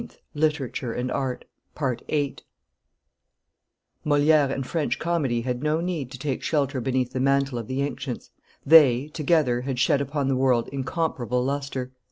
[0.33, 1.39] [Illustration: Moliere
[1.75, 2.47] 664]
[4.03, 7.83] Moliere and French comedy had no need to take shelter beneath the mantle of the
[7.83, 8.31] ancients;
[8.65, 11.91] they, together, had shed upon the world incomparable lustre.